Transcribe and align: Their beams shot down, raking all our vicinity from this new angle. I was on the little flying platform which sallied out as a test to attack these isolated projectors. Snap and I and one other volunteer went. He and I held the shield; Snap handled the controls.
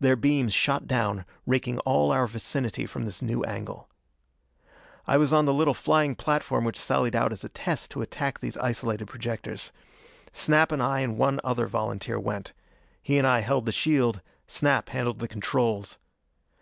Their 0.00 0.16
beams 0.16 0.54
shot 0.54 0.86
down, 0.86 1.26
raking 1.44 1.80
all 1.80 2.10
our 2.10 2.26
vicinity 2.26 2.86
from 2.86 3.04
this 3.04 3.20
new 3.20 3.44
angle. 3.44 3.90
I 5.06 5.18
was 5.18 5.34
on 5.34 5.44
the 5.44 5.52
little 5.52 5.74
flying 5.74 6.14
platform 6.14 6.64
which 6.64 6.78
sallied 6.78 7.14
out 7.14 7.30
as 7.30 7.44
a 7.44 7.50
test 7.50 7.90
to 7.90 8.00
attack 8.00 8.38
these 8.40 8.56
isolated 8.56 9.04
projectors. 9.06 9.72
Snap 10.32 10.72
and 10.72 10.82
I 10.82 11.00
and 11.00 11.18
one 11.18 11.40
other 11.44 11.66
volunteer 11.66 12.18
went. 12.18 12.54
He 13.02 13.18
and 13.18 13.26
I 13.26 13.40
held 13.40 13.66
the 13.66 13.70
shield; 13.70 14.22
Snap 14.46 14.88
handled 14.88 15.18
the 15.18 15.28
controls. 15.28 15.98